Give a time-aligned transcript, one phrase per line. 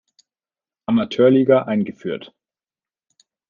[0.87, 2.33] Amateurliga eingeführt.